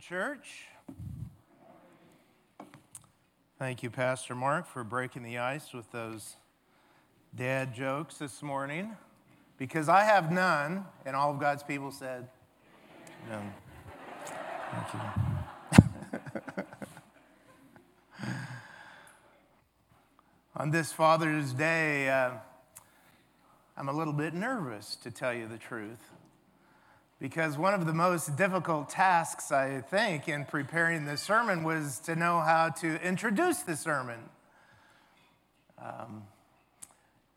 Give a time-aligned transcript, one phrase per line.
[0.00, 0.66] Church.
[3.58, 6.36] Thank you, Pastor Mark, for breaking the ice with those
[7.36, 8.96] dad jokes this morning.
[9.58, 12.28] Because I have none, and all of God's people said,
[13.28, 13.52] none.
[14.72, 16.64] Thank you.
[20.56, 22.30] On this Father's Day, uh,
[23.76, 26.10] I'm a little bit nervous, to tell you the truth
[27.20, 32.16] because one of the most difficult tasks, I think, in preparing this sermon was to
[32.16, 34.18] know how to introduce the sermon.
[35.78, 36.22] Um,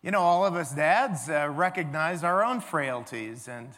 [0.02, 3.70] you know, all of us dads uh, recognize our own frailties and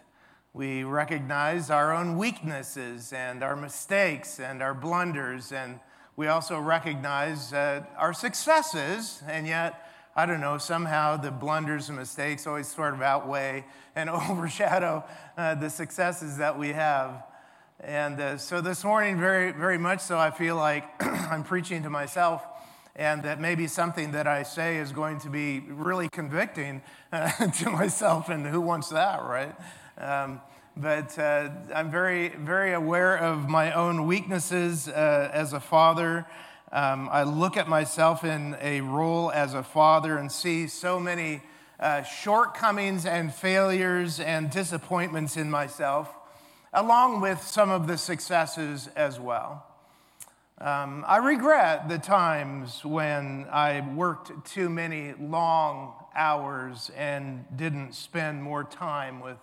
[0.53, 5.81] we recognize our own weaknesses and our mistakes and our blunders, and
[6.15, 9.84] we also recognize uh, our successes, and yet
[10.17, 13.65] I don't know, somehow the blunders and mistakes always sort of outweigh
[13.97, 15.03] and overshadow
[15.37, 17.21] uh, the successes that we have.
[17.81, 21.89] And uh, so this morning, very, very much so, I feel like I'm preaching to
[21.89, 22.45] myself,
[22.95, 27.29] and that maybe something that I say is going to be really convicting uh,
[27.59, 29.53] to myself, and who wants that, right?
[29.97, 30.39] Um,
[30.77, 36.25] but uh, I'm very, very aware of my own weaknesses uh, as a father.
[36.75, 41.41] Um, I look at myself in a role as a father and see so many
[41.79, 46.13] uh, shortcomings and failures and disappointments in myself,
[46.73, 49.65] along with some of the successes as well.
[50.59, 58.43] Um, I regret the times when I worked too many long hours and didn't spend
[58.43, 59.37] more time with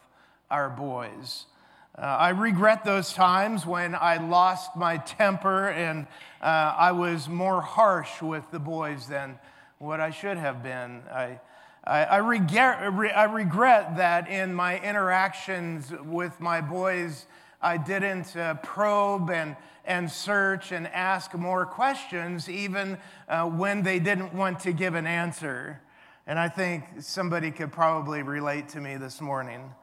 [0.51, 1.47] our boys.
[1.97, 6.07] Uh, I regret those times when I lost my temper and
[6.41, 9.39] uh, I was more harsh with the boys than
[9.79, 11.03] what I should have been.
[11.13, 11.39] I,
[11.85, 12.79] I, I, regret,
[13.15, 17.27] I regret that in my interactions with my boys,
[17.61, 19.55] I didn't uh, probe and,
[19.85, 22.97] and search and ask more questions, even
[23.29, 25.83] uh, when they didn't want to give an answer.
[26.27, 29.74] And I think somebody could probably relate to me this morning.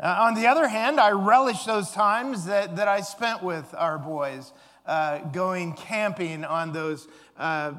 [0.00, 3.98] Uh, on the other hand, I relish those times that, that I spent with our
[3.98, 4.52] boys,
[4.86, 7.72] uh, going camping on those uh,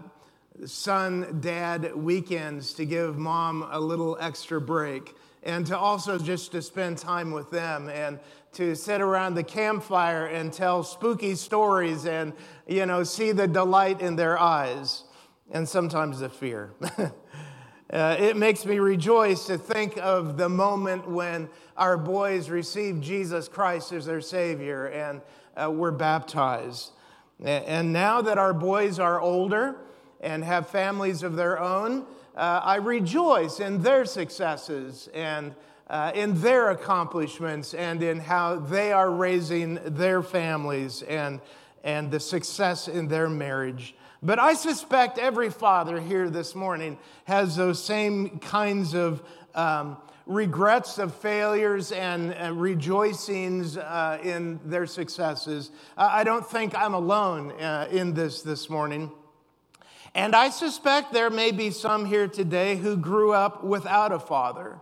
[0.66, 6.62] son dad weekends to give mom a little extra break and to also just to
[6.62, 8.19] spend time with them and
[8.52, 12.34] to sit around the campfire and tell spooky stories and
[12.68, 15.06] you know see the delight in their eyes
[15.52, 16.74] and sometimes the fear
[17.91, 23.47] Uh, it makes me rejoice to think of the moment when our boys received Jesus
[23.47, 25.22] Christ as their Savior and
[25.57, 26.91] uh, were baptized.
[27.44, 29.78] And now that our boys are older
[30.22, 32.05] and have families of their own,
[32.35, 35.55] uh, I rejoice in their successes and
[35.89, 41.41] uh, in their accomplishments and in how they are raising their families and,
[41.83, 43.95] and the success in their marriage.
[44.22, 49.24] But I suspect every father here this morning has those same kinds of
[49.56, 55.72] um, regrets of failures and uh, rejoicings uh, in their successes.
[55.96, 59.09] I don't think I'm alone uh, in this this morning.
[60.13, 64.79] And I suspect there may be some here today who grew up without a father,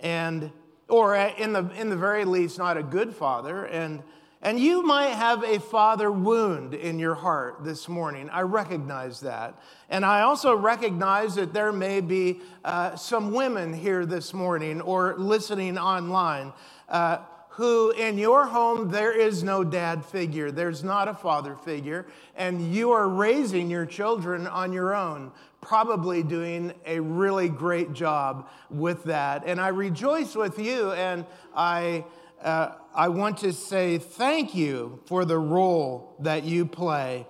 [0.00, 0.50] and
[0.88, 3.64] or uh, in the, in the very least, not a good father.
[3.64, 4.02] And
[4.42, 8.28] and you might have a father wound in your heart this morning.
[8.30, 9.58] I recognize that.
[9.88, 15.16] And I also recognize that there may be uh, some women here this morning or
[15.16, 16.52] listening online
[16.88, 17.18] uh,
[17.56, 22.74] who, in your home, there is no dad figure, there's not a father figure, and
[22.74, 25.32] you are raising your children on your own,
[25.62, 29.42] probably doing a really great job with that.
[29.46, 31.24] And I rejoice with you, and
[31.54, 32.04] I
[32.42, 37.26] uh, I want to say thank you for the role that you play,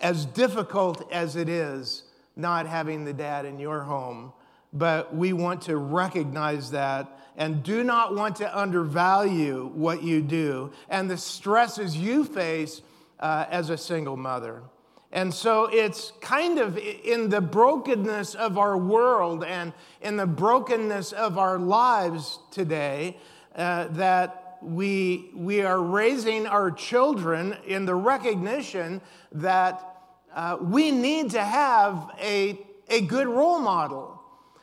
[0.00, 2.04] as difficult as it is
[2.36, 4.32] not having the dad in your home.
[4.72, 10.72] But we want to recognize that and do not want to undervalue what you do
[10.88, 12.82] and the stresses you face
[13.20, 14.62] uh, as a single mother.
[15.12, 21.12] And so it's kind of in the brokenness of our world and in the brokenness
[21.12, 23.18] of our lives today
[23.54, 29.00] uh, that we, we are raising our children in the recognition
[29.32, 29.82] that
[30.34, 32.58] uh, we need to have a,
[32.88, 34.20] a good role model.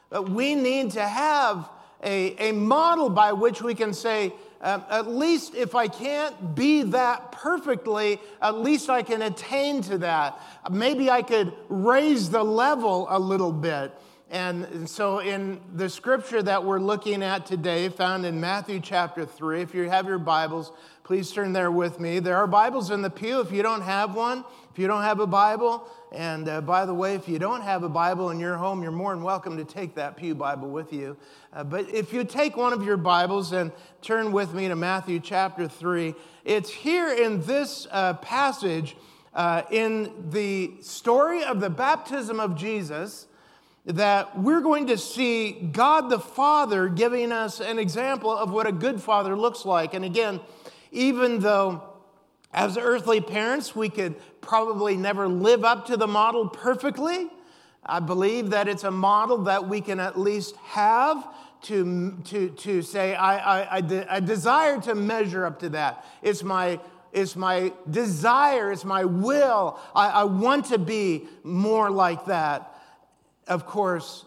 [0.10, 1.70] That we need to have
[2.04, 6.84] a, a model by which we can say, um, at least if I can't be
[6.84, 10.40] that perfectly, at least I can attain to that.
[10.72, 13.94] Maybe I could raise the level a little bit.
[14.32, 19.62] And so, in the scripture that we're looking at today, found in Matthew chapter 3,
[19.62, 20.72] if you have your Bibles,
[21.04, 22.20] please turn there with me.
[22.20, 25.20] There are Bibles in the pew if you don't have one, if you don't have
[25.20, 25.88] a Bible.
[26.12, 28.92] And uh, by the way, if you don't have a Bible in your home, you're
[28.92, 31.18] more than welcome to take that Pew Bible with you.
[31.52, 33.72] Uh, but if you take one of your Bibles and
[34.04, 36.14] turn with me to Matthew chapter 3,
[36.46, 38.96] it's here in this uh, passage
[39.34, 43.26] uh, in the story of the baptism of Jesus
[43.86, 48.72] that we're going to see God the Father giving us an example of what a
[48.72, 49.94] good father looks like.
[49.94, 50.40] And again,
[50.92, 51.84] even though
[52.54, 57.30] as earthly parents we could probably never live up to the model perfectly,
[57.86, 61.28] I believe that it's a model that we can at least have
[61.64, 66.06] to, to, to say, I, I, I, de- I desire to measure up to that.
[66.22, 66.80] It's my
[67.12, 69.80] it's my desire, it's my will.
[69.96, 72.79] I, I, want to be more like that.
[73.50, 74.26] Of course,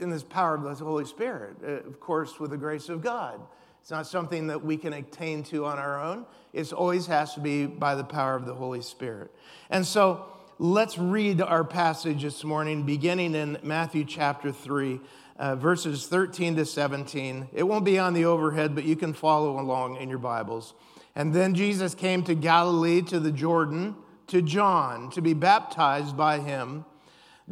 [0.00, 3.40] in this power of the Holy Spirit, uh, of course, with the grace of God.
[3.80, 6.24] It's not something that we can attain to on our own.
[6.52, 9.34] It always has to be by the power of the Holy Spirit.
[9.70, 10.26] And so
[10.58, 15.00] let's read our passage this morning, beginning in Matthew chapter 3,
[15.36, 17.48] uh, verses 13 to 17.
[17.52, 20.74] It won't be on the overhead, but you can follow along in your Bibles.
[21.16, 23.96] And then Jesus came to Galilee, to the Jordan,
[24.28, 26.84] to John, to be baptized by him.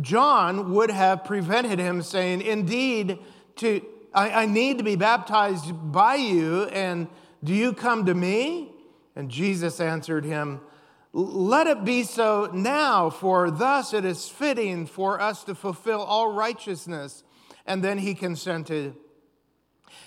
[0.00, 3.18] John would have prevented him, saying, Indeed,
[3.56, 7.08] to, I, I need to be baptized by you, and
[7.42, 8.72] do you come to me?
[9.14, 10.60] And Jesus answered him,
[11.12, 16.32] Let it be so now, for thus it is fitting for us to fulfill all
[16.32, 17.24] righteousness.
[17.66, 18.94] And then he consented.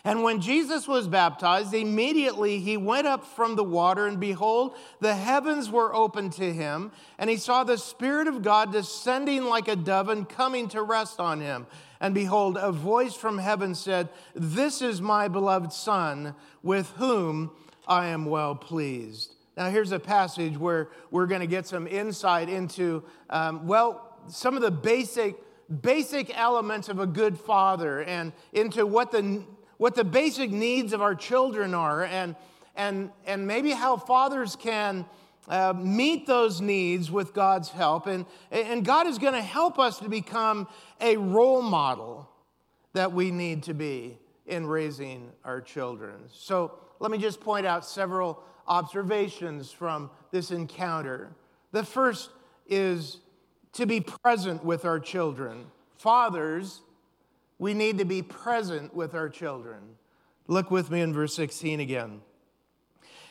[0.04, 5.16] And when Jesus was baptized, immediately he went up from the water, and behold, the
[5.16, 9.76] heavens were opened to him, and he saw the Spirit of God descending like a
[9.76, 11.68] dove and coming to rest on him.
[12.00, 16.34] And behold, a voice from heaven said, This is my beloved Son,
[16.64, 17.52] with whom
[17.88, 19.36] I am well pleased.
[19.58, 24.56] Now, here's a passage where we're going to get some insight into, um, well, some
[24.56, 25.36] of the basic,
[25.82, 29.44] basic elements of a good father and into what the
[29.80, 32.36] what the basic needs of our children are, and,
[32.76, 35.06] and, and maybe how fathers can
[35.48, 38.06] uh, meet those needs with God's help.
[38.06, 40.68] And, and God is going to help us to become
[41.00, 42.30] a role model
[42.92, 46.16] that we need to be in raising our children.
[46.34, 51.30] So let me just point out several observations from this encounter.
[51.72, 52.32] The first
[52.68, 53.20] is
[53.74, 55.68] to be present with our children.
[55.96, 56.82] Fathers,
[57.60, 59.82] we need to be present with our children.
[60.48, 62.22] Look with me in verse 16 again.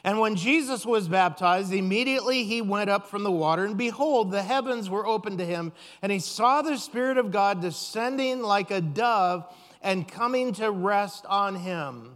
[0.05, 4.43] And when Jesus was baptized, immediately he went up from the water, and behold, the
[4.43, 5.73] heavens were opened to him,
[6.03, 9.53] and he saw the Spirit of God descending like a dove
[9.83, 12.15] and coming to rest on him.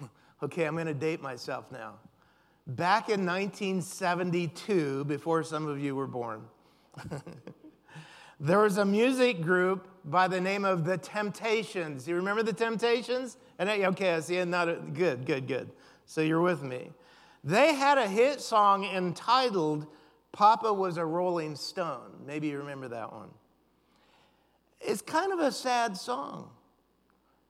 [0.42, 1.94] Okay, I'm going to date myself now.
[2.66, 6.42] Back in 1972, before some of you were born,
[8.38, 12.06] there was a music group by the name of the Temptations.
[12.06, 13.36] You remember the Temptations?
[13.58, 14.44] And okay, I see.
[14.44, 15.70] Not a, good, good, good.
[16.04, 16.90] So you're with me.
[17.42, 19.86] They had a hit song entitled
[20.32, 23.30] "Papa Was a Rolling Stone." Maybe you remember that one.
[24.80, 26.50] It's kind of a sad song.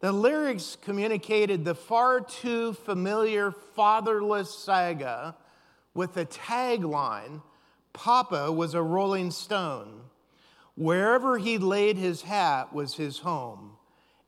[0.00, 5.36] The lyrics communicated the far too familiar fatherless saga
[5.94, 7.42] with the tagline,
[7.92, 10.02] Papa was a rolling stone.
[10.76, 13.73] Wherever he laid his hat was his home.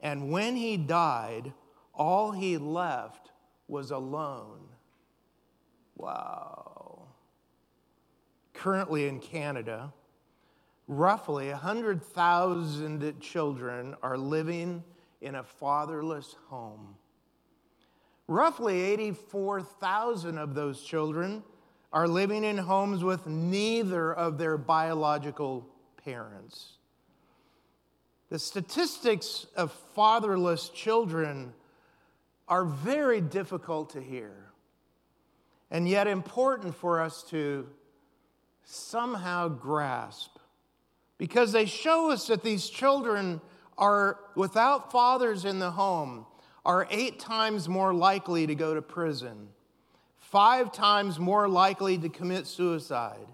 [0.01, 1.53] And when he died,
[1.95, 3.31] all he left
[3.67, 4.61] was alone.
[5.97, 7.09] Wow.
[8.55, 9.93] Currently in Canada,
[10.87, 14.83] roughly 100,000 children are living
[15.21, 16.97] in a fatherless home.
[18.27, 21.43] Roughly 84,000 of those children
[21.93, 25.67] are living in homes with neither of their biological
[26.05, 26.75] parents.
[28.31, 31.55] The statistics of fatherless children
[32.47, 34.33] are very difficult to hear,
[35.71, 37.69] and yet important for us to
[38.65, 40.39] somehow grasp
[41.17, 43.41] because they show us that these children
[43.77, 46.27] are without fathers in the home
[46.65, 49.49] are eight times more likely to go to prison,
[50.19, 53.27] five times more likely to commit suicide,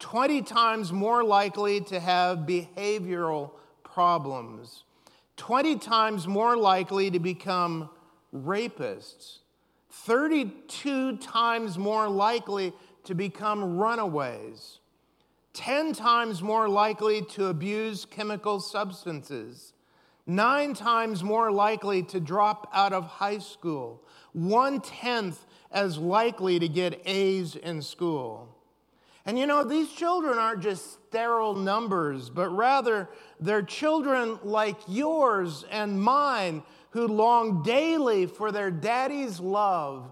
[0.00, 3.52] 20 times more likely to have behavioral
[3.84, 4.84] problems,
[5.36, 7.88] 20 times more likely to become
[8.34, 9.38] rapists,
[9.90, 12.72] 32 times more likely
[13.04, 14.78] to become runaways,
[15.52, 19.74] 10 times more likely to abuse chemical substances,
[20.26, 24.02] nine times more likely to drop out of high school,
[24.32, 28.56] one tenth as likely to get A's in school.
[29.26, 33.08] And you know, these children aren't just sterile numbers, but rather
[33.38, 40.10] they're children like yours and mine who long daily for their daddy's love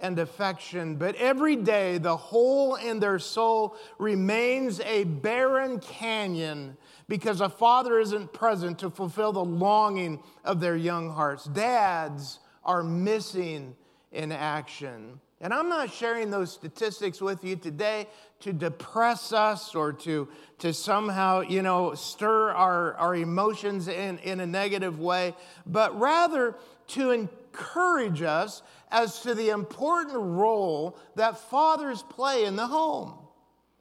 [0.00, 0.96] and affection.
[0.96, 6.76] But every day, the hole in their soul remains a barren canyon
[7.08, 11.44] because a father isn't present to fulfill the longing of their young hearts.
[11.44, 13.76] Dads are missing
[14.12, 15.20] in action.
[15.40, 18.08] And I'm not sharing those statistics with you today
[18.40, 20.28] to depress us or to,
[20.60, 25.34] to somehow, you know, stir our, our emotions in, in a negative way,
[25.66, 26.54] but rather
[26.88, 33.14] to encourage us as to the important role that fathers play in the home.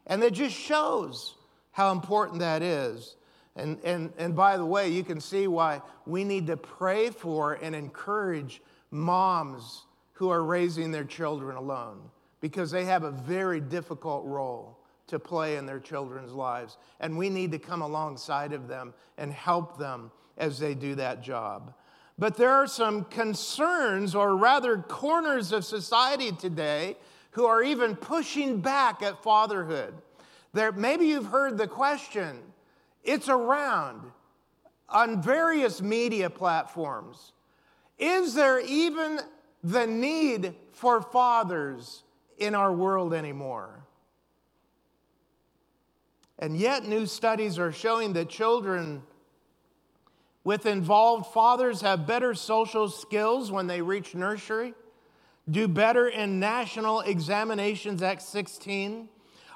[0.08, 1.36] And it just shows
[1.72, 3.16] how important that is.
[3.56, 7.54] And, and, and by the way, you can see why we need to pray for
[7.54, 9.85] and encourage moms
[10.16, 12.02] who are raising their children alone
[12.42, 16.78] because they have a very difficult role to play in their children's lives.
[17.00, 21.22] And we need to come alongside of them and help them as they do that
[21.22, 21.74] job.
[22.18, 26.98] But there are some concerns, or rather corners of society today,
[27.32, 29.94] who are even pushing back at fatherhood.
[30.54, 32.40] There, maybe you've heard the question,
[33.04, 34.02] it's around
[34.88, 37.34] on various media platforms.
[38.00, 39.20] Is there even
[39.66, 42.04] the need for fathers
[42.38, 43.84] in our world anymore?
[46.38, 49.02] And yet, new studies are showing that children
[50.44, 54.76] with involved fathers have better social skills when they reach nursery,
[55.50, 59.10] do better in national examinations at 16,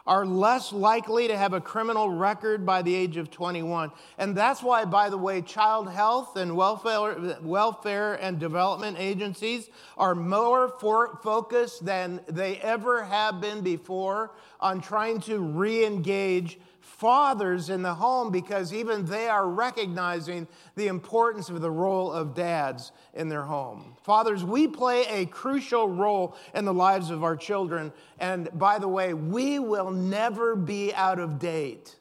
[0.10, 3.92] are less likely to have a criminal record by the age of 21.
[4.18, 10.16] And that's why, by the way, child health and welfare, welfare and development agencies are
[10.16, 16.60] more focused than they ever have been before on trying to re engage
[17.00, 22.36] fathers in the home because even they are recognizing the importance of the role of
[22.36, 23.96] dads in their home.
[24.04, 27.94] Fathers, we play a crucial role in the lives of our children.
[28.20, 31.96] And by the way, we will never be out of date.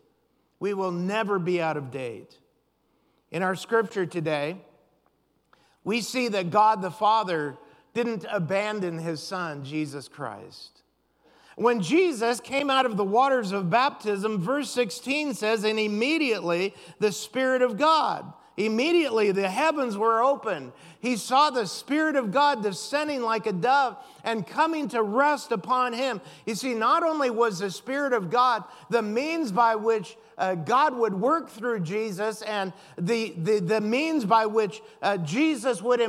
[0.58, 2.36] We will never be out of date.
[3.30, 4.56] In our scripture today,
[5.84, 7.56] we see that God the Father
[7.94, 10.77] didn't abandon his son, Jesus Christ.
[11.58, 17.10] When Jesus came out of the waters of baptism, verse 16 says, and immediately the
[17.10, 20.72] Spirit of God, immediately the heavens were open.
[21.00, 25.94] He saw the Spirit of God descending like a dove and coming to rest upon
[25.94, 26.20] him.
[26.46, 30.96] You see, not only was the Spirit of God the means by which uh, God
[30.96, 36.00] would work through Jesus and the, the, the means by which uh, Jesus would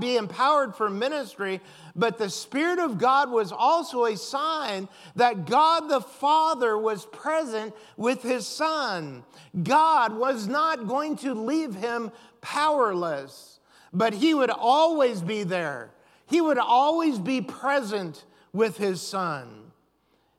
[0.00, 1.60] be empowered for ministry,
[1.94, 7.74] but the Spirit of God was also a sign that God the Father was present
[7.96, 9.22] with his Son.
[9.62, 12.10] God was not going to leave him
[12.40, 13.60] powerless,
[13.92, 15.90] but he would always be there.
[16.26, 19.63] He would always be present with his Son.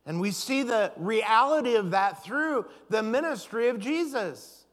[0.05, 4.65] And we see the reality of that through the ministry of Jesus.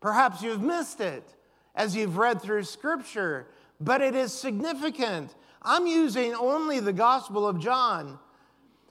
[0.00, 1.34] Perhaps you've missed it
[1.74, 3.48] as you've read through Scripture,
[3.80, 5.34] but it is significant.
[5.62, 8.18] I'm using only the Gospel of John.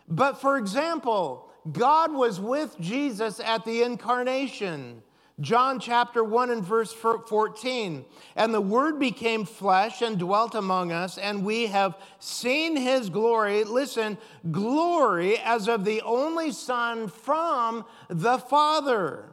[0.08, 5.02] But for example, God was with Jesus at the incarnation.
[5.40, 8.06] John chapter 1 and verse 14.
[8.36, 13.64] And the Word became flesh and dwelt among us, and we have seen his glory.
[13.64, 14.18] Listen,
[14.52, 19.26] glory as of the only Son from the Father.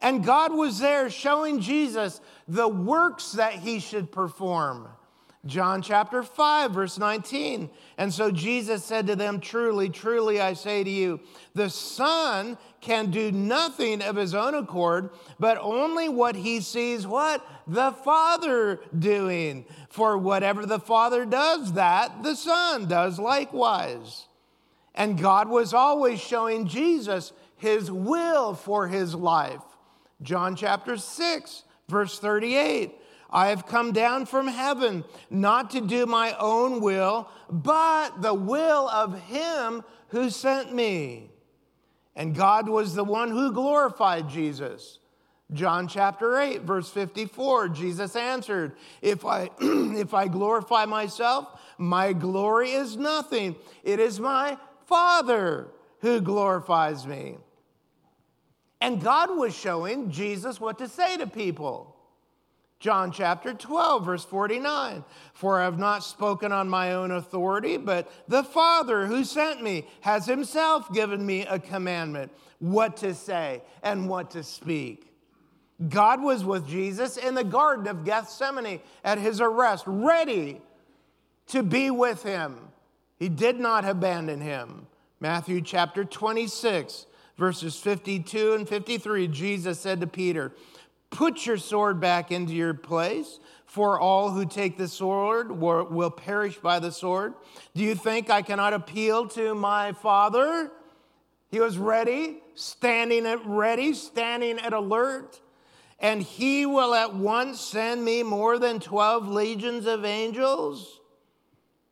[0.00, 4.88] And God was there showing Jesus the works that he should perform.
[5.46, 7.70] John chapter 5, verse 19.
[7.96, 11.20] And so Jesus said to them, Truly, truly, I say to you,
[11.54, 17.46] the Son can do nothing of his own accord, but only what he sees what?
[17.66, 19.64] The Father doing.
[19.90, 24.26] For whatever the Father does, that the Son does likewise.
[24.94, 29.62] And God was always showing Jesus his will for his life.
[30.20, 32.94] John chapter 6, verse 38.
[33.30, 38.88] I have come down from heaven not to do my own will, but the will
[38.88, 41.30] of him who sent me.
[42.16, 44.98] And God was the one who glorified Jesus.
[45.52, 52.72] John chapter 8, verse 54, Jesus answered, If I, if I glorify myself, my glory
[52.72, 53.56] is nothing.
[53.82, 55.68] It is my Father
[56.00, 57.36] who glorifies me.
[58.80, 61.96] And God was showing Jesus what to say to people.
[62.80, 65.04] John chapter 12, verse 49.
[65.32, 69.86] For I have not spoken on my own authority, but the Father who sent me
[70.02, 72.30] has himself given me a commandment
[72.60, 75.12] what to say and what to speak.
[75.88, 80.60] God was with Jesus in the Garden of Gethsemane at his arrest, ready
[81.48, 82.56] to be with him.
[83.16, 84.86] He did not abandon him.
[85.20, 87.06] Matthew chapter 26,
[87.36, 90.52] verses 52 and 53, Jesus said to Peter,
[91.10, 96.58] Put your sword back into your place, for all who take the sword will perish
[96.58, 97.34] by the sword.
[97.74, 100.70] Do you think I cannot appeal to my Father?
[101.50, 105.40] He was ready, standing at ready, standing at alert,
[105.98, 110.97] and he will at once send me more than 12 legions of angels.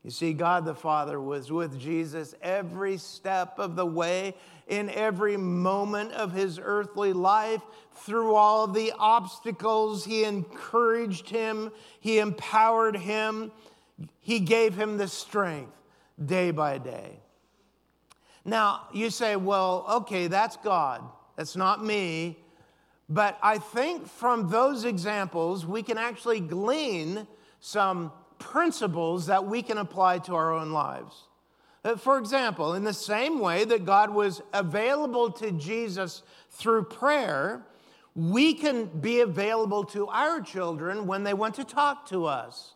[0.06, 4.36] You see, God the Father was with Jesus every step of the way
[4.68, 7.60] in every moment of his earthly life.
[7.92, 13.50] Through all the obstacles, he encouraged him, he empowered him,
[14.20, 15.72] he gave him the strength
[16.24, 17.18] day by day.
[18.44, 21.02] Now, you say, well, okay, that's God,
[21.34, 22.38] that's not me.
[23.08, 27.26] But I think from those examples, we can actually glean
[27.58, 31.24] some principles that we can apply to our own lives.
[31.84, 37.64] Uh, for example, in the same way that God was available to Jesus through prayer,
[38.16, 42.74] we can be available to our children when they want to talk to us.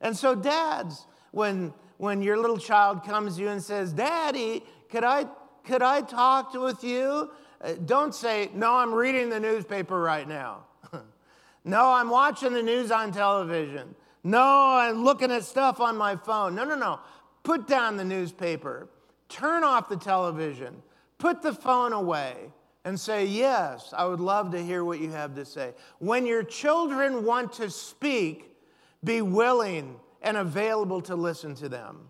[0.00, 5.04] And so, dads, when, when your little child comes to you and says, Daddy, could
[5.04, 5.26] I,
[5.64, 7.30] could I talk to, with you?
[7.60, 10.64] Uh, don't say, No, I'm reading the newspaper right now.
[11.64, 13.94] no, I'm watching the news on television.
[14.24, 16.54] No, I'm looking at stuff on my phone.
[16.54, 17.00] No, no, no.
[17.42, 18.88] Put down the newspaper,
[19.28, 20.82] turn off the television,
[21.18, 22.52] put the phone away,
[22.84, 25.74] and say, Yes, I would love to hear what you have to say.
[25.98, 28.56] When your children want to speak,
[29.02, 32.08] be willing and available to listen to them.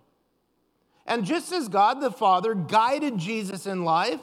[1.06, 4.20] And just as God the Father guided Jesus in life,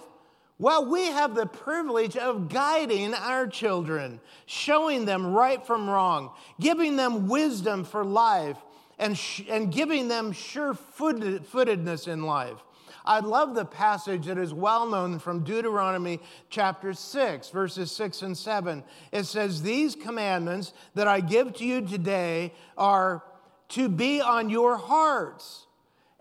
[0.60, 6.98] well, we have the privilege of guiding our children, showing them right from wrong, giving
[6.98, 8.57] them wisdom for life,
[9.00, 12.57] and, sh- and giving them sure footedness in life.
[13.05, 18.38] I love the passage that is well known from Deuteronomy chapter 6, verses 6 and
[18.38, 18.83] 7.
[19.14, 23.24] It says, These commandments that I give to you today are
[23.70, 25.68] to be on your hearts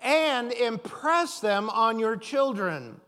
[0.01, 3.01] and impress them on your children.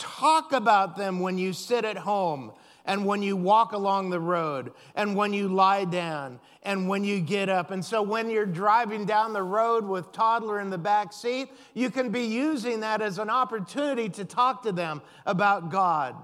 [0.00, 2.52] Talk about them when you sit at home
[2.86, 7.20] and when you walk along the road, and when you lie down, and when you
[7.20, 7.70] get up.
[7.70, 11.90] And so, when you're driving down the road with toddler in the back seat, you
[11.90, 16.16] can be using that as an opportunity to talk to them about God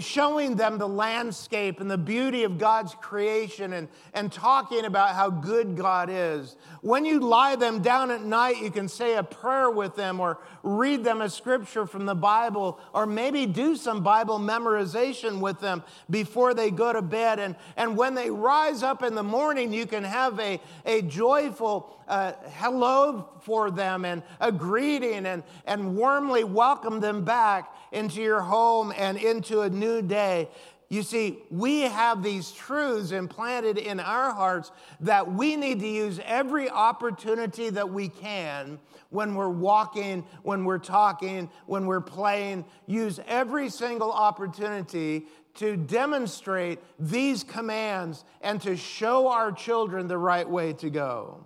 [0.00, 5.30] showing them the landscape and the beauty of God's creation and, and talking about how
[5.30, 6.56] good God is.
[6.80, 10.38] When you lie them down at night, you can say a prayer with them or
[10.64, 15.84] read them a scripture from the Bible or maybe do some Bible memorization with them
[16.10, 17.38] before they go to bed.
[17.38, 21.96] And, and when they rise up in the morning, you can have a, a joyful
[22.08, 28.42] uh, hello for them and a greeting and, and warmly welcome them back into your
[28.42, 30.48] home and into a new day.
[30.88, 36.20] You see, we have these truths implanted in our hearts that we need to use
[36.24, 38.78] every opportunity that we can
[39.10, 42.64] when we're walking, when we're talking, when we're playing.
[42.86, 50.48] Use every single opportunity to demonstrate these commands and to show our children the right
[50.48, 51.42] way to go.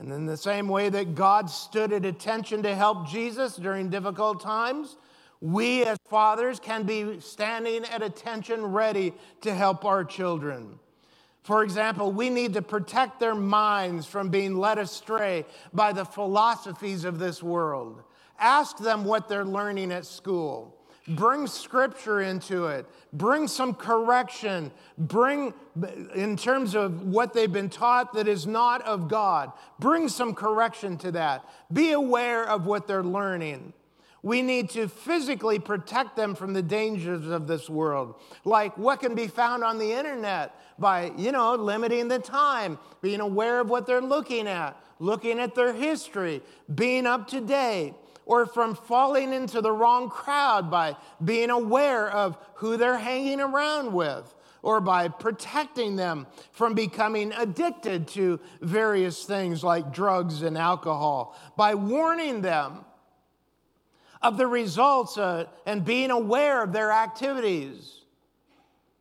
[0.00, 4.40] And in the same way that God stood at attention to help Jesus during difficult
[4.40, 4.96] times,
[5.42, 10.78] we as fathers can be standing at attention ready to help our children.
[11.42, 17.04] For example, we need to protect their minds from being led astray by the philosophies
[17.04, 18.02] of this world.
[18.38, 20.79] Ask them what they're learning at school.
[21.08, 22.86] Bring scripture into it.
[23.12, 24.70] Bring some correction.
[24.98, 25.54] Bring,
[26.14, 30.98] in terms of what they've been taught that is not of God, bring some correction
[30.98, 31.44] to that.
[31.72, 33.72] Be aware of what they're learning.
[34.22, 39.14] We need to physically protect them from the dangers of this world, like what can
[39.14, 43.86] be found on the internet by, you know, limiting the time, being aware of what
[43.86, 46.42] they're looking at, looking at their history,
[46.74, 47.94] being up to date
[48.30, 53.92] or from falling into the wrong crowd by being aware of who they're hanging around
[53.92, 61.36] with, or by protecting them from becoming addicted to various things like drugs and alcohol,
[61.56, 62.84] by warning them
[64.22, 68.02] of the results uh, and being aware of their activities.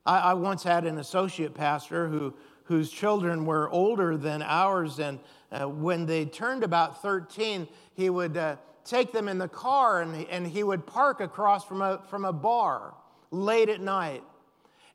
[0.07, 5.19] I, I once had an associate pastor who, whose children were older than ours, and
[5.51, 8.55] uh, when they turned about 13, he would uh,
[8.89, 12.33] take them in the car and, and he would park across from a, from a
[12.33, 12.93] bar
[13.31, 14.23] late at night.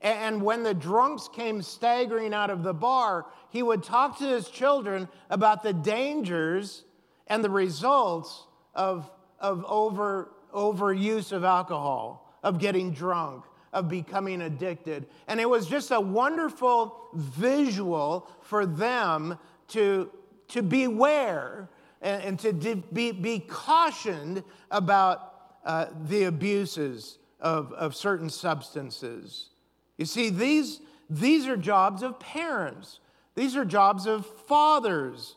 [0.00, 4.50] And when the drunks came staggering out of the bar, he would talk to his
[4.50, 6.84] children about the dangers
[7.26, 15.06] and the results of, of over, overuse of alcohol, of getting drunk, of becoming addicted.
[15.26, 20.10] And it was just a wonderful visual for them to,
[20.48, 21.70] to beware
[22.04, 25.32] and, and to be, be cautioned about
[25.64, 29.48] uh, the abuses of, of certain substances.
[29.96, 33.00] You see, these, these are jobs of parents,
[33.34, 35.34] these are jobs of fathers.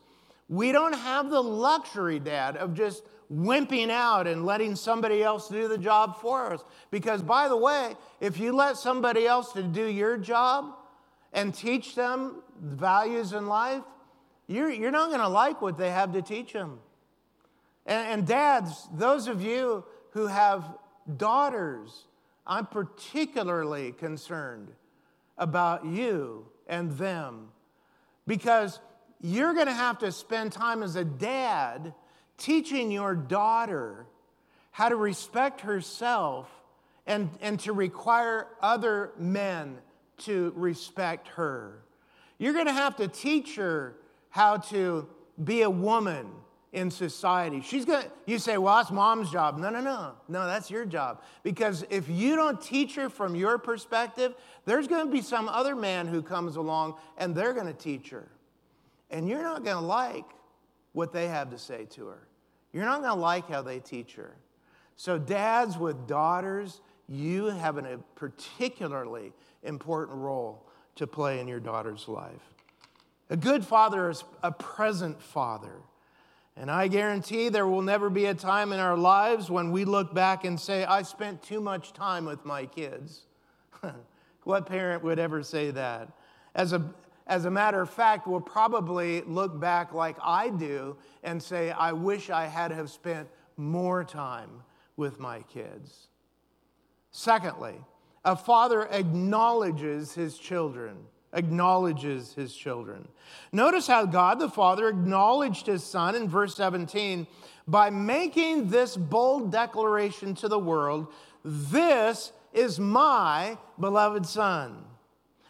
[0.50, 3.04] We don't have the luxury, Dad, of just
[3.34, 6.64] wimping out and letting somebody else do the job for us.
[6.90, 10.74] Because, by the way, if you let somebody else to do your job
[11.34, 13.84] and teach them values in life,
[14.48, 16.80] you're, you're not going to like what they have to teach them.
[17.86, 20.78] And, and dads, those of you who have
[21.18, 22.06] daughters,
[22.46, 24.70] I'm particularly concerned
[25.38, 27.50] about you and them
[28.26, 28.80] because
[29.22, 31.94] you're going to have to spend time as a dad
[32.38, 34.06] teaching your daughter
[34.72, 36.50] how to respect herself
[37.06, 39.78] and, and to require other men
[40.18, 41.80] to respect her.
[42.38, 43.96] You're going to have to teach her
[44.38, 45.08] how to
[45.44, 46.28] be a woman
[46.72, 47.60] in society.
[47.60, 49.58] She's going to, you say, well, that's mom's job.
[49.58, 50.14] No, no, no.
[50.28, 51.24] No, that's your job.
[51.42, 55.76] Because if you don't teach her from your perspective, there's going to be some other
[55.76, 58.28] man who comes along and they're going to teach her.
[59.10, 60.26] And you're not going to like
[60.94, 62.28] what they have to say to her.
[62.74, 64.36] You're not going to like how they teach her.
[64.98, 72.08] So, dads with daughters, you have a particularly important role to play in your daughter's
[72.08, 72.57] life.
[73.30, 75.82] A good father is a present father.
[76.56, 80.14] And I guarantee there will never be a time in our lives when we look
[80.14, 83.28] back and say, I spent too much time with my kids.
[84.44, 86.10] what parent would ever say that?
[86.56, 86.84] As a,
[87.28, 91.92] as a matter of fact, we'll probably look back like I do and say, I
[91.92, 94.50] wish I had have spent more time
[94.96, 96.08] with my kids.
[97.12, 97.76] Secondly,
[98.26, 100.98] a father acknowledges his children
[101.38, 103.08] acknowledges his children.
[103.52, 107.28] Notice how God the Father acknowledged his Son in verse 17
[107.68, 111.08] by making this bold declaration to the world
[111.46, 114.84] This is my beloved Son.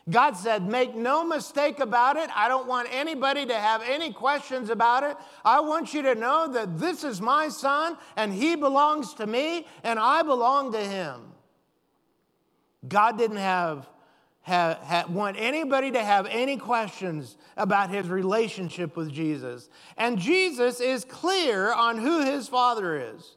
[0.09, 2.29] God said, Make no mistake about it.
[2.35, 5.17] I don't want anybody to have any questions about it.
[5.43, 9.67] I want you to know that this is my son, and he belongs to me,
[9.83, 11.21] and I belong to him.
[12.87, 13.89] God didn't have
[14.47, 19.69] have, have, want anybody to have any questions about his relationship with Jesus.
[19.97, 23.35] And Jesus is clear on who his Father is.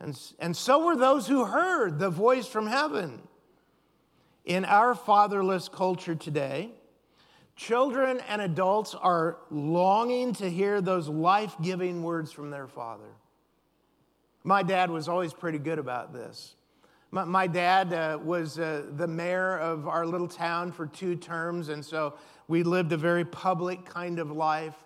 [0.00, 3.22] And, and so were those who heard the voice from heaven.
[4.44, 6.72] In our fatherless culture today,
[7.54, 13.14] children and adults are longing to hear those life giving words from their father.
[14.42, 16.56] My dad was always pretty good about this.
[17.12, 21.68] My, my dad uh, was uh, the mayor of our little town for two terms,
[21.68, 22.14] and so
[22.46, 24.76] we lived a very public kind of life.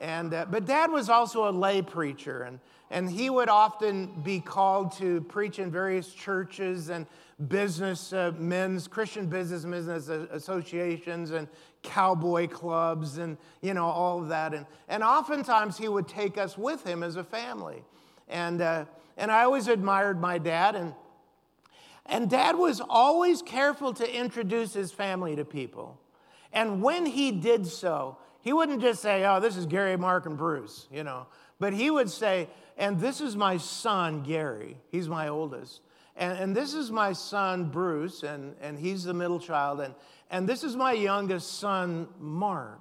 [0.00, 4.40] And, uh, but dad was also a lay preacher, and, and he would often be
[4.40, 7.06] called to preach in various churches and
[7.48, 11.48] business uh, men's, Christian business business associations and
[11.82, 14.54] cowboy clubs and, you know, all of that.
[14.54, 17.84] And, and oftentimes he would take us with him as a family.
[18.28, 20.94] And, uh, and I always admired my dad, and
[22.08, 26.00] and dad was always careful to introduce his family to people.
[26.52, 30.36] And when he did so, he wouldn't just say, Oh, this is Gary, Mark, and
[30.36, 31.26] Bruce, you know,
[31.60, 34.78] but he would say, And this is my son, Gary.
[34.90, 35.80] He's my oldest.
[36.16, 39.80] And, and this is my son, Bruce, and, and he's the middle child.
[39.80, 39.94] And,
[40.30, 42.80] and this is my youngest son, Mark.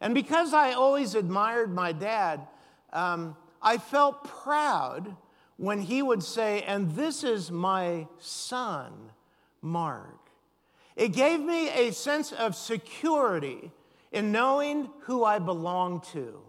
[0.00, 2.46] And because I always admired my dad,
[2.92, 5.16] um, I felt proud
[5.58, 8.92] when he would say, And this is my son,
[9.60, 10.30] Mark.
[10.96, 13.70] It gave me a sense of security
[14.10, 16.40] in knowing who I belonged to.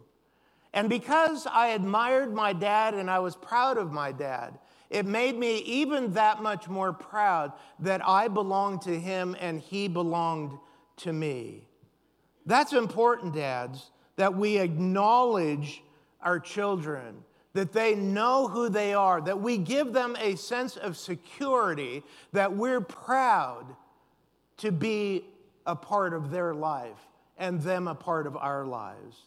[0.74, 4.58] And because I admired my dad and I was proud of my dad,
[4.90, 9.88] it made me even that much more proud that I belonged to him and he
[9.88, 10.58] belonged
[10.98, 11.68] to me.
[12.46, 15.84] That's important, dads, that we acknowledge
[16.22, 20.96] our children that they know who they are, that we give them a sense of
[20.96, 23.66] security, that we're proud
[24.58, 25.26] to be
[25.66, 27.08] a part of their life
[27.38, 29.18] and them a part of our lives.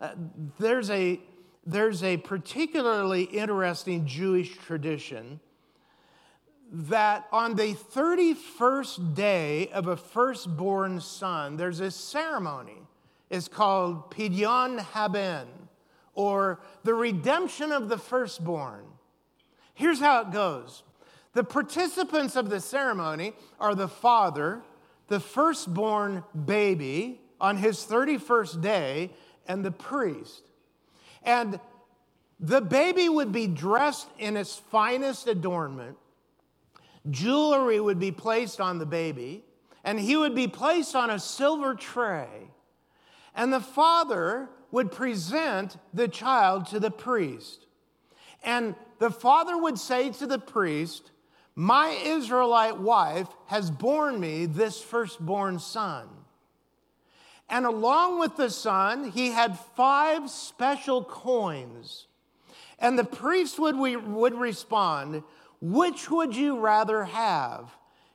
[0.00, 0.10] Uh,
[0.58, 1.20] there's, a,
[1.64, 5.40] there's a particularly interesting Jewish tradition
[6.72, 12.82] that on the 31st day of a firstborn son, there's a ceremony.
[13.30, 15.46] It's called Pidyon Haben,
[16.16, 18.84] or the redemption of the firstborn.
[19.74, 20.82] Here's how it goes
[21.32, 24.62] the participants of the ceremony are the father,
[25.06, 29.12] the firstborn baby on his 31st day,
[29.46, 30.42] and the priest.
[31.22, 31.60] And
[32.40, 35.96] the baby would be dressed in its finest adornment
[37.10, 39.44] Jewelry would be placed on the baby,
[39.84, 42.28] and he would be placed on a silver tray.
[43.34, 47.66] And the father would present the child to the priest.
[48.42, 51.10] And the father would say to the priest,
[51.54, 56.08] My Israelite wife has borne me this firstborn son.
[57.48, 62.08] And along with the son, he had five special coins.
[62.78, 65.22] And the priest would, we, would respond,
[65.60, 67.70] which would you rather have,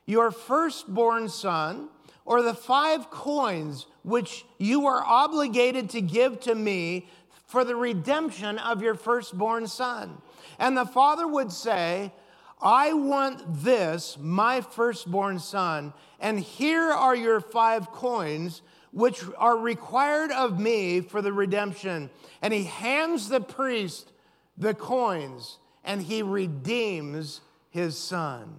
[0.06, 1.88] your firstborn son
[2.24, 7.08] or the five coins which you are obligated to give to me
[7.46, 10.20] for the redemption of your firstborn son?
[10.58, 12.12] And the father would say,
[12.60, 20.30] I want this, my firstborn son, and here are your five coins which are required
[20.30, 22.10] of me for the redemption.
[22.40, 24.12] And he hands the priest
[24.56, 28.54] the coins and he redeems his son.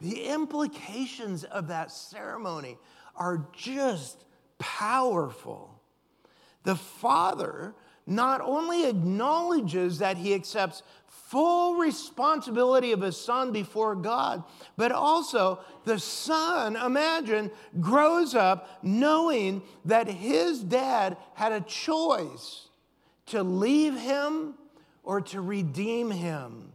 [0.00, 2.78] The implications of that ceremony
[3.16, 4.24] are just
[4.58, 5.80] powerful.
[6.64, 7.74] The father
[8.06, 14.44] not only acknowledges that he accepts full responsibility of his son before God,
[14.76, 22.68] but also the son, imagine, grows up knowing that his dad had a choice
[23.26, 24.54] to leave him
[25.02, 26.72] or to redeem him.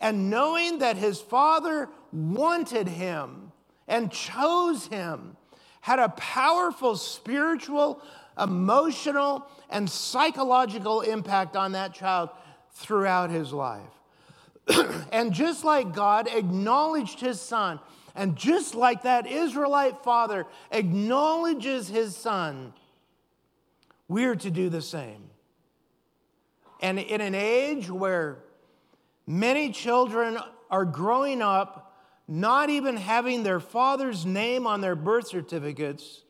[0.00, 3.52] And knowing that his father wanted him
[3.88, 5.36] and chose him
[5.80, 8.00] had a powerful spiritual,
[8.40, 12.30] emotional, and psychological impact on that child
[12.72, 13.82] throughout his life.
[15.12, 17.80] and just like God acknowledged his son,
[18.14, 22.72] and just like that Israelite father acknowledges his son,
[24.08, 25.28] we're to do the same.
[26.80, 28.38] And in an age where
[29.26, 30.38] many children
[30.70, 31.83] are growing up
[32.26, 36.22] not even having their father's name on their birth certificates,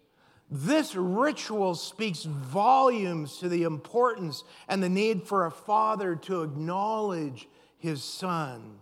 [0.50, 7.48] this ritual speaks volumes to the importance and the need for a father to acknowledge
[7.78, 8.78] his son.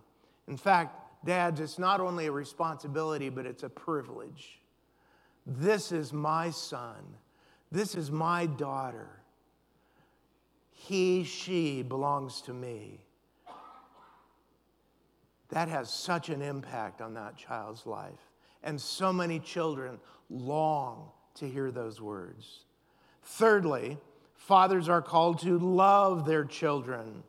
[0.48, 4.60] In fact, dads, it's not only a responsibility, but it's a privilege.
[5.46, 7.16] This is my son.
[7.70, 9.08] This is my daughter.
[10.70, 13.00] He, she belongs to me.
[15.52, 18.30] That has such an impact on that child's life.
[18.62, 22.64] And so many children long to hear those words.
[23.22, 23.98] Thirdly,
[24.34, 27.22] fathers are called to love their children.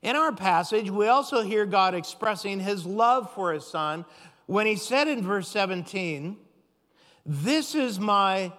[0.00, 4.04] In our passage, we also hear God expressing his love for his son
[4.46, 6.36] when he said in verse 17,
[7.24, 8.52] This is my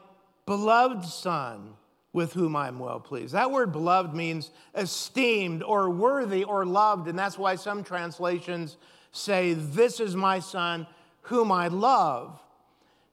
[0.46, 1.76] beloved son
[2.14, 3.34] with whom I am well pleased.
[3.34, 8.78] That word beloved means esteemed or worthy or loved, and that's why some translations
[9.12, 10.88] say, This is my son
[11.22, 12.42] whom I love.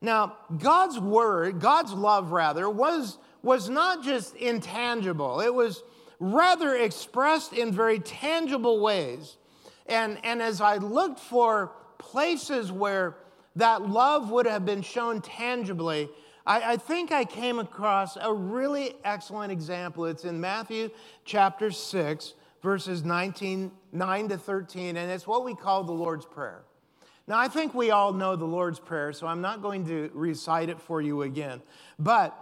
[0.00, 5.83] Now, God's word, God's love rather, was, was not just intangible, it was
[6.20, 9.37] rather expressed in very tangible ways.
[9.87, 13.16] And, and as I looked for places where
[13.57, 16.09] that love would have been shown tangibly,
[16.46, 20.04] I, I think I came across a really excellent example.
[20.07, 20.90] It's in Matthew
[21.24, 26.64] chapter 6, verses 19, 9 to 13, and it's what we call the Lord's Prayer.
[27.26, 30.68] Now, I think we all know the Lord's Prayer, so I'm not going to recite
[30.68, 31.62] it for you again.
[31.98, 32.38] But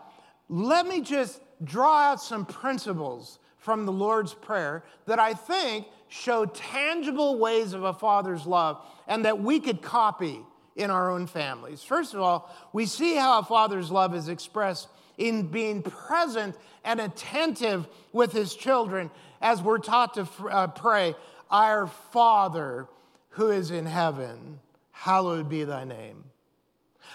[0.48, 6.46] let me just draw out some principles from the Lord's Prayer that I think show
[6.46, 10.40] tangible ways of a father's love and that we could copy
[10.76, 11.82] in our own families.
[11.82, 17.00] First of all, we see how a father's love is expressed in being present and
[17.00, 21.14] attentive with his children as we're taught to uh, pray,
[21.50, 22.88] Our Father
[23.32, 26.24] who is in heaven, hallowed be thy name.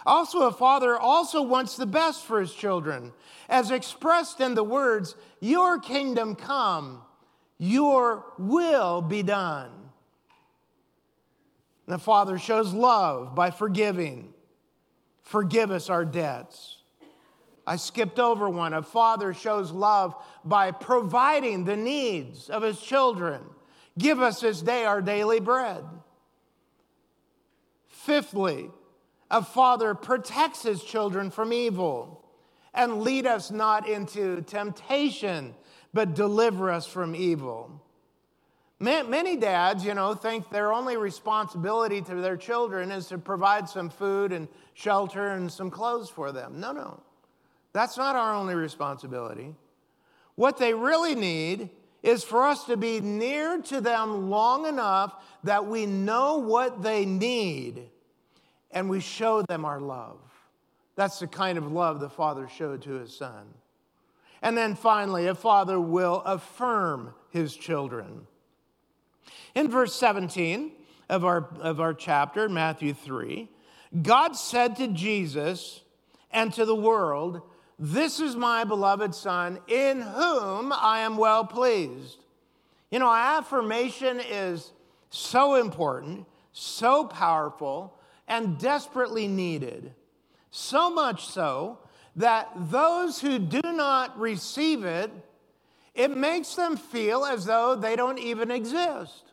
[0.06, 3.14] Also, a father also wants the best for his children,
[3.50, 7.02] as expressed in the words, Your kingdom come,
[7.58, 9.72] your will be done.
[11.88, 14.34] The Father shows love by forgiving.
[15.24, 16.78] Forgive us our debts.
[17.66, 18.74] I skipped over one.
[18.74, 23.42] A father shows love by providing the needs of his children.
[23.98, 25.84] Give us this day our daily bread.
[27.90, 28.70] Fifthly,
[29.30, 32.24] a father protects his children from evil
[32.74, 35.54] and lead us not into temptation,
[35.94, 37.84] but deliver us from evil.
[38.80, 43.90] Many dads, you know, think their only responsibility to their children is to provide some
[43.90, 46.60] food and shelter and some clothes for them.
[46.60, 47.02] No, no.
[47.74, 49.56] That's not our only responsibility.
[50.36, 51.72] What they really need
[52.04, 57.06] is for us to be near to them long enough that we know what they
[57.06, 57.90] need
[58.70, 60.20] and we show them our love.
[60.96, 63.48] That's the kind of love the Father showed to his Son.
[64.42, 68.28] And then finally, a father will affirm his children.
[69.56, 70.72] In verse 17
[71.10, 73.50] of our, of our chapter, Matthew 3,
[74.02, 75.82] God said to Jesus
[76.32, 77.42] and to the world,
[77.80, 82.18] This is my beloved Son, in whom I am well pleased.
[82.92, 84.72] You know, affirmation is
[85.10, 89.94] so important, so powerful, and desperately needed.
[90.52, 91.80] So much so
[92.16, 95.12] that those who do not receive it,
[95.98, 99.24] it makes them feel as though they don't even exist.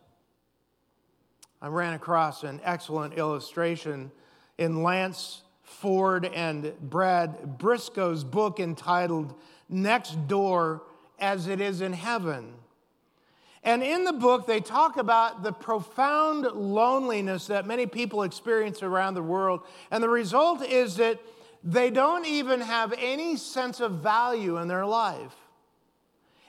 [1.61, 4.11] I ran across an excellent illustration
[4.57, 9.35] in Lance Ford and Brad Brisco's book entitled
[9.69, 10.83] Next Door
[11.19, 12.55] as It Is in Heaven.
[13.63, 19.15] And in the book, they talk about the profound loneliness that many people experience around
[19.15, 19.61] the world.
[19.91, 21.19] And the result is that
[21.63, 25.35] they don't even have any sense of value in their life.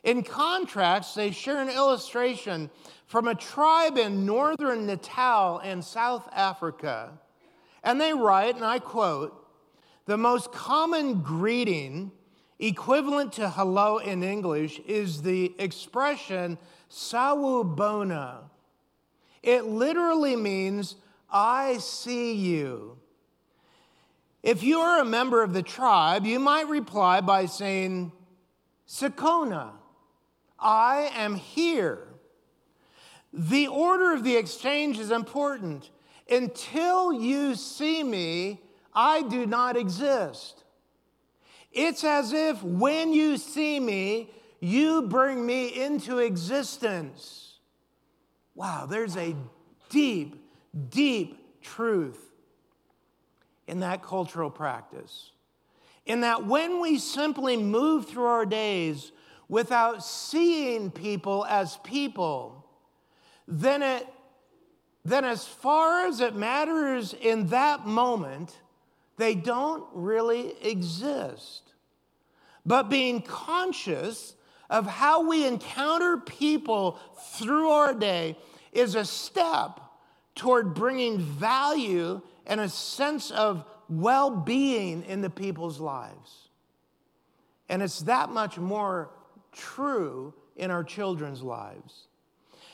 [0.05, 2.69] In contrast, they share an illustration
[3.07, 7.11] from a tribe in northern Natal in South Africa.
[7.83, 9.41] And they write, and I quote,
[10.05, 12.11] the most common greeting,
[12.59, 18.43] equivalent to hello in English, is the expression sawubona.
[19.41, 20.97] It literally means,
[21.31, 22.99] I see you.
[24.43, 28.11] If you are a member of the tribe, you might reply by saying,
[28.87, 29.71] Sikhona,
[30.59, 32.07] I am here.
[33.33, 35.89] The order of the exchange is important.
[36.29, 38.61] Until you see me,
[38.93, 40.63] I do not exist.
[41.71, 47.59] It's as if when you see me, you bring me into existence.
[48.55, 49.35] Wow, there's a
[49.89, 50.41] deep,
[50.89, 52.19] deep truth
[53.67, 55.31] in that cultural practice.
[56.05, 59.11] In that when we simply move through our days
[59.47, 62.65] without seeing people as people,
[63.47, 64.07] then it
[65.05, 68.59] then as far as it matters in that moment,
[69.17, 71.61] they don't really exist.
[72.65, 74.33] But being conscious
[74.67, 76.99] of how we encounter people
[77.35, 78.35] through our day
[78.71, 79.79] is a step
[80.33, 86.49] toward bringing value and a sense of well being into people's lives.
[87.69, 89.11] And it's that much more
[89.55, 92.07] true in our children's lives.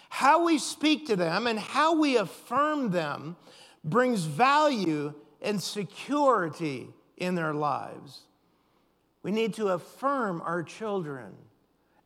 [0.10, 3.38] How we speak to them and how we affirm them
[3.84, 8.22] brings value and security in their lives.
[9.24, 11.34] We need to affirm our children,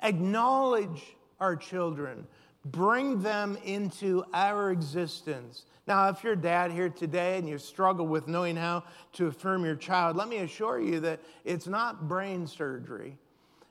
[0.01, 2.27] acknowledge our children,
[2.65, 5.65] bring them into our existence.
[5.87, 8.83] Now, if you're dad here today and you struggle with knowing how
[9.13, 13.17] to affirm your child, let me assure you that it's not brain surgery.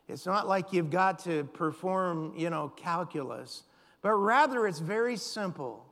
[0.09, 3.65] It's not like you've got to perform, you know, calculus
[4.05, 5.87] but rather it's very simple.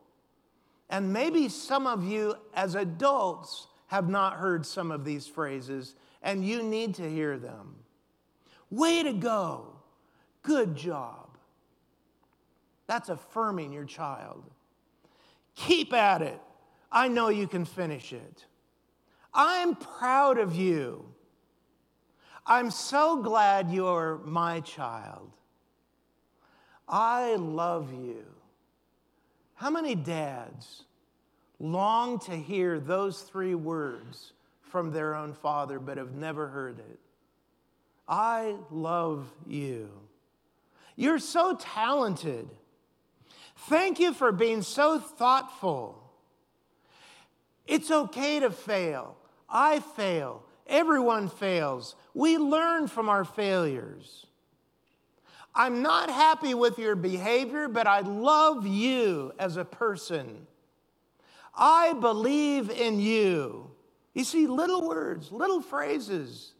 [0.90, 6.46] And maybe some of you as adults have not heard some of these phrases, and
[6.46, 7.74] you need to hear them.
[8.68, 9.76] Way to go.
[10.42, 11.38] Good job.
[12.86, 14.44] That's affirming your child.
[15.54, 16.40] Keep at it.
[16.90, 18.44] I know you can finish it.
[19.32, 21.11] I'm proud of you.
[22.46, 25.30] I'm so glad you're my child.
[26.88, 28.24] I love you.
[29.54, 30.82] How many dads
[31.60, 36.98] long to hear those three words from their own father but have never heard it?
[38.08, 39.88] I love you.
[40.96, 42.48] You're so talented.
[43.56, 46.02] Thank you for being so thoughtful.
[47.66, 49.16] It's okay to fail.
[49.48, 50.42] I fail.
[50.72, 51.94] Everyone fails.
[52.14, 54.26] We learn from our failures.
[55.54, 60.46] I'm not happy with your behavior, but I love you as a person.
[61.54, 63.70] I believe in you.
[64.14, 66.54] You see, little words, little phrases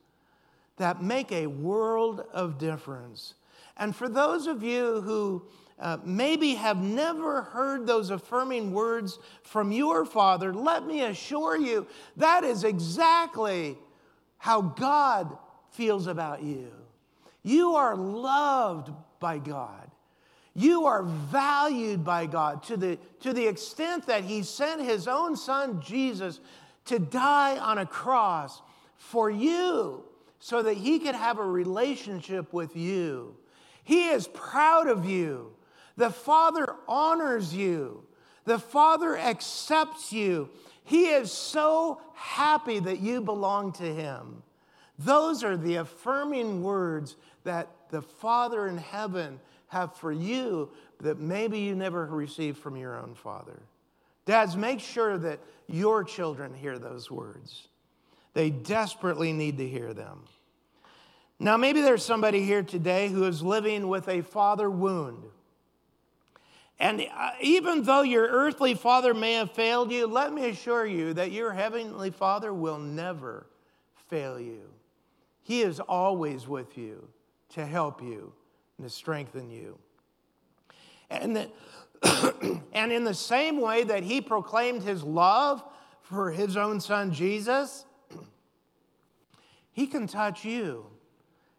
[0.77, 3.35] that make a world of difference.
[3.79, 5.47] And for those of you who
[5.79, 11.87] uh, maybe have never heard those affirming words from your father, let me assure you
[12.19, 13.79] that is exactly
[14.43, 15.39] how God
[15.71, 16.73] feels about you.
[17.45, 18.91] You are loved
[19.21, 19.89] by God.
[20.53, 25.37] You are valued by God to the, to the extent that He sent His own
[25.37, 26.41] Son, Jesus,
[26.87, 28.61] to die on a cross
[28.97, 30.03] for you
[30.41, 33.37] so that He could have a relationship with you.
[33.85, 35.53] He is proud of you.
[35.97, 38.03] The Father honors you.
[38.45, 40.51] The Father accepts you.
[40.85, 44.43] He is so happy that you belong to Him.
[44.99, 50.71] Those are the affirming words that the Father in heaven have for you
[51.01, 53.61] that maybe you never received from your own father.
[54.25, 57.69] Dads, make sure that your children hear those words.
[58.35, 60.21] They desperately need to hear them.
[61.39, 65.25] Now, maybe there's somebody here today who is living with a father wound.
[66.79, 71.15] And uh, even though your earthly father may have failed you, let me assure you
[71.15, 73.47] that your heavenly father will never
[74.09, 74.63] fail you.
[75.43, 77.09] He is always with you
[77.51, 78.33] to help you
[78.79, 79.79] and to strengthen you.
[81.11, 81.51] And, that,
[82.73, 85.63] and in the same way that he proclaimed his love
[86.01, 87.85] for his own son Jesus,
[89.73, 90.87] he can touch you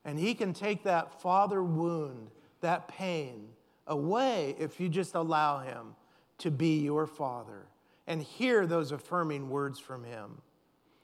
[0.03, 2.29] and he can take that father wound,
[2.61, 3.52] that pain
[3.87, 5.95] away if you just allow him
[6.39, 7.67] to be your father
[8.07, 10.41] and hear those affirming words from him.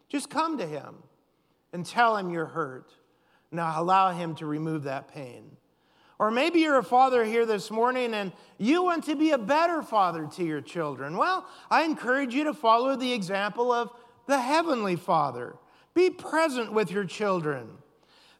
[0.07, 0.95] Just come to him
[1.71, 2.91] and tell him you're hurt.
[3.51, 5.57] Now allow him to remove that pain.
[6.19, 9.81] Or maybe you're a father here this morning and you want to be a better
[9.81, 11.15] father to your children.
[11.15, 13.91] Well, I encourage you to follow the example of
[14.27, 15.55] the Heavenly Father.
[15.93, 17.69] Be present with your children.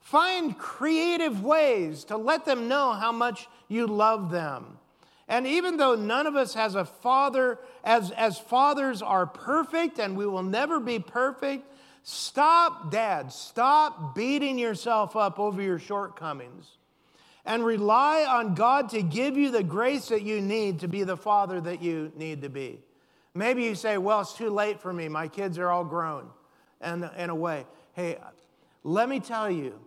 [0.10, 4.80] Find creative ways to let them know how much you love them.
[5.28, 10.18] And even though none of us has a father, as, as fathers are perfect and
[10.18, 16.66] we will never be perfect, stop, dad, stop beating yourself up over your shortcomings
[17.46, 21.18] and rely on God to give you the grace that you need to be the
[21.18, 22.80] father that you need to be.
[23.36, 25.08] Maybe you say, Well, it's too late for me.
[25.08, 26.32] My kids are all grown.
[26.82, 28.18] And in a way, hey,
[28.84, 29.80] let me tell you,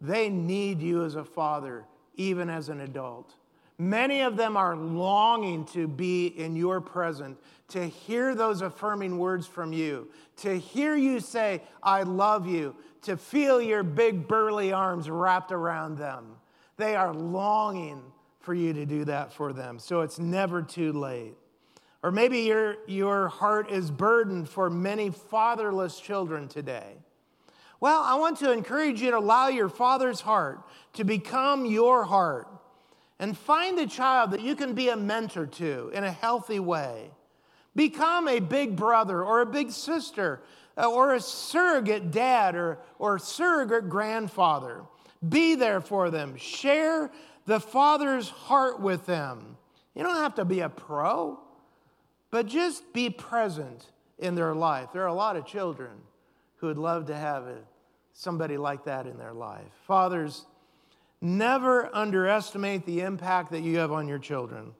[0.00, 1.84] they need you as a father,
[2.16, 3.34] even as an adult.
[3.78, 7.38] Many of them are longing to be in your presence,
[7.68, 13.16] to hear those affirming words from you, to hear you say, I love you, to
[13.16, 16.36] feel your big burly arms wrapped around them.
[16.76, 18.02] They are longing
[18.40, 19.78] for you to do that for them.
[19.78, 21.34] So it's never too late.
[22.02, 26.96] Or maybe your, your heart is burdened for many fatherless children today.
[27.80, 30.60] Well, I want to encourage you to allow your father's heart
[30.94, 32.46] to become your heart
[33.18, 37.10] and find a child that you can be a mentor to in a healthy way.
[37.74, 40.42] Become a big brother or a big sister
[40.76, 44.82] uh, or a surrogate dad or, or surrogate grandfather
[45.26, 46.36] be there for them.
[46.36, 47.10] Share
[47.46, 49.56] the Father's heart with them.
[49.94, 51.38] You don't have to be a pro,
[52.30, 53.86] but just be present
[54.18, 54.88] in their life.
[54.92, 55.90] There are a lot of children
[56.60, 57.44] who would love to have
[58.12, 59.72] somebody like that in their life.
[59.86, 60.44] Fathers,
[61.20, 64.72] never underestimate the impact that you have on your children.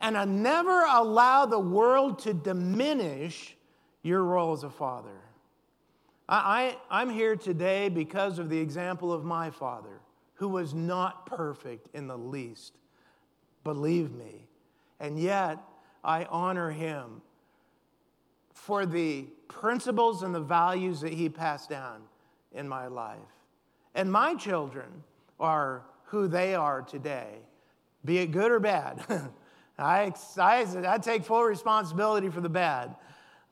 [0.00, 3.56] And I never allow the world to diminish
[4.02, 5.20] your role as a father.
[6.28, 10.00] I, I, I'm here today because of the example of my father,
[10.34, 12.74] who was not perfect in the least.
[13.64, 14.46] Believe me.
[15.00, 15.58] And yet,
[16.04, 17.22] I honor him
[18.58, 22.02] for the principles and the values that he passed down
[22.52, 23.18] in my life.
[23.94, 24.86] And my children
[25.40, 27.38] are who they are today,
[28.04, 29.04] be it good or bad.
[29.78, 32.94] I, I, I take full responsibility for the bad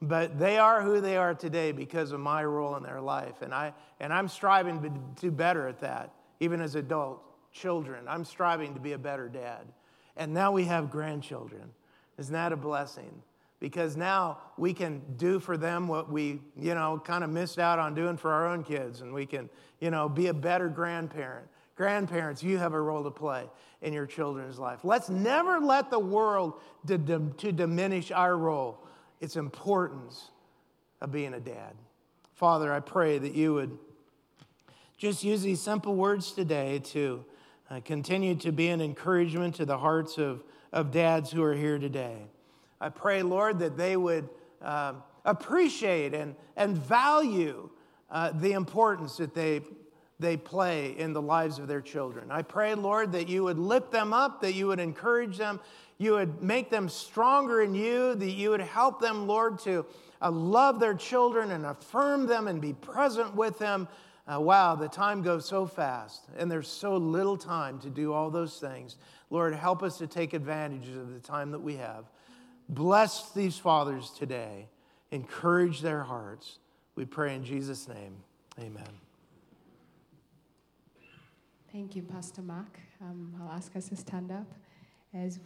[0.03, 3.41] but they are who they are today because of my role in their life.
[3.41, 4.91] And, I, and I'm striving to
[5.21, 8.05] do better at that, even as adult children.
[8.07, 9.67] I'm striving to be a better dad.
[10.17, 11.71] And now we have grandchildren.
[12.19, 13.23] Isn't that a blessing?
[13.59, 17.79] Because now we can do for them what we, you know, kind of missed out
[17.79, 19.01] on doing for our own kids.
[19.01, 19.49] And we can,
[19.81, 21.49] you know, be a better grandparent.
[21.75, 23.45] Grandparents, you have a role to play
[23.83, 24.81] in your children's life.
[24.85, 28.87] Let's never let the world to, to diminish our role
[29.21, 30.31] its importance
[31.01, 31.75] of being a dad.
[32.35, 33.79] Father, I pray that you would
[34.99, 37.25] just use these simple words today to
[37.71, 40.43] uh, continue to be an encouragement to the hearts of,
[40.73, 42.27] of dads who are here today.
[42.81, 44.29] I pray, Lord, that they would
[44.63, 47.71] um, appreciate and, and value
[48.11, 49.61] uh, the importance that they,
[50.19, 52.31] they play in the lives of their children.
[52.31, 55.61] I pray, Lord, that you would lift them up, that you would encourage them,
[55.99, 59.87] you would make them stronger in you, that you would help them, Lord, to
[60.21, 63.89] uh, love their children and affirm them and be present with them.
[64.27, 68.29] Uh, wow, the time goes so fast, and there's so little time to do all
[68.29, 68.97] those things.
[69.31, 72.05] Lord, help us to take advantage of the time that we have.
[72.69, 74.69] Bless these fathers today,
[75.11, 76.59] encourage their hearts.
[76.95, 78.17] We pray in Jesus' name.
[78.59, 78.89] Amen.
[81.73, 82.79] Thank you, Pastor Mark.
[83.03, 84.47] Um, I'll ask us to stand up
[85.13, 85.45] as we